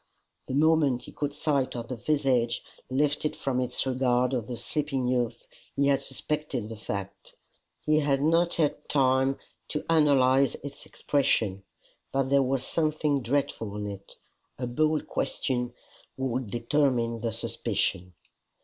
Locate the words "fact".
6.75-7.35